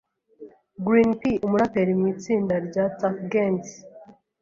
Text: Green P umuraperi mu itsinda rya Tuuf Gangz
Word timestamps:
Green 0.85 1.11
P 1.19 1.21
umuraperi 1.45 1.91
mu 1.99 2.05
itsinda 2.13 2.55
rya 2.67 2.83
Tuuf 2.97 3.15
Gangz 3.31 3.69